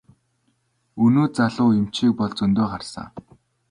[1.05, 3.07] Өнөө залуу эмчийг бол зөндөө харсан.